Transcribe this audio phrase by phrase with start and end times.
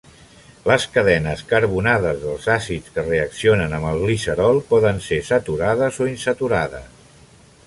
[0.69, 6.91] Les cadenes carbonades dels àcids que reaccionen amb el glicerol, poden ser saturades o insaturades.